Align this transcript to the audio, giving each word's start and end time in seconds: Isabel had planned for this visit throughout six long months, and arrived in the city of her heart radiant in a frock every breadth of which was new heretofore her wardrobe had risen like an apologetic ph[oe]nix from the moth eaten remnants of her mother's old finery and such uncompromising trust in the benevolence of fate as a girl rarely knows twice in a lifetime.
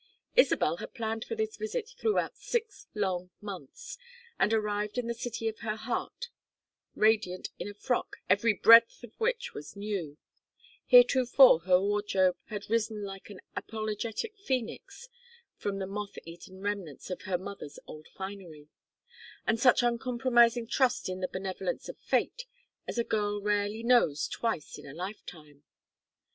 Isabel 0.35 0.77
had 0.77 0.95
planned 0.95 1.25
for 1.25 1.35
this 1.35 1.57
visit 1.57 1.89
throughout 1.89 2.35
six 2.35 2.87
long 2.95 3.29
months, 3.39 3.99
and 4.39 4.51
arrived 4.51 4.97
in 4.97 5.05
the 5.05 5.13
city 5.13 5.47
of 5.47 5.59
her 5.59 5.75
heart 5.75 6.29
radiant 6.95 7.49
in 7.59 7.67
a 7.69 7.75
frock 7.75 8.17
every 8.27 8.51
breadth 8.51 9.03
of 9.03 9.13
which 9.19 9.53
was 9.53 9.75
new 9.75 10.17
heretofore 10.87 11.59
her 11.67 11.79
wardrobe 11.79 12.35
had 12.45 12.67
risen 12.67 13.03
like 13.03 13.29
an 13.29 13.41
apologetic 13.55 14.35
ph[oe]nix 14.39 15.07
from 15.55 15.77
the 15.77 15.85
moth 15.85 16.17
eaten 16.25 16.61
remnants 16.61 17.11
of 17.11 17.21
her 17.29 17.37
mother's 17.37 17.77
old 17.85 18.07
finery 18.07 18.69
and 19.45 19.59
such 19.59 19.83
uncompromising 19.83 20.65
trust 20.65 21.09
in 21.09 21.19
the 21.21 21.27
benevolence 21.27 21.87
of 21.87 21.99
fate 21.99 22.45
as 22.87 22.97
a 22.97 23.03
girl 23.03 23.39
rarely 23.39 23.83
knows 23.83 24.27
twice 24.27 24.79
in 24.79 24.85
a 24.87 24.95
lifetime. 24.95 25.61